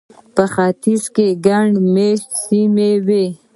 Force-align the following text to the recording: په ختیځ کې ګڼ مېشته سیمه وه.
په 0.35 0.43
ختیځ 0.53 1.03
کې 1.15 1.27
ګڼ 1.45 1.65
مېشته 1.93 2.33
سیمه 2.43 2.89
وه. 3.05 3.25